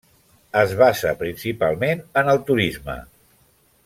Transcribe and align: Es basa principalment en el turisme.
Es 0.61 0.71
basa 0.79 1.11
principalment 1.19 2.01
en 2.23 2.33
el 2.35 2.41
turisme. 2.51 2.97